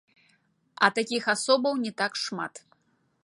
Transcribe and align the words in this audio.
А 0.85 0.89
такіх 0.99 1.23
асобаў 1.35 1.73
не 1.83 1.91
так 2.03 2.13
шмат. 2.23 2.53